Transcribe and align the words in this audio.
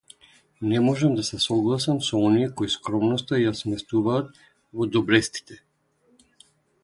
Не 0.69 0.79
можам 0.85 1.11
да 1.17 1.25
се 1.27 1.37
согласам 1.43 1.99
со 2.07 2.21
оние 2.29 2.47
кои 2.61 2.71
скромноста 2.77 3.39
ја 3.41 3.53
сместуваат 3.59 4.33
во 4.79 4.87
доблестите. 4.97 5.61